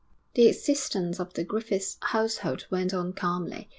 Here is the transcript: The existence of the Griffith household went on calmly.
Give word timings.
The 0.33 0.47
existence 0.47 1.19
of 1.19 1.35
the 1.35 1.43
Griffith 1.43 1.97
household 2.01 2.65
went 2.71 2.91
on 2.91 3.13
calmly. 3.13 3.69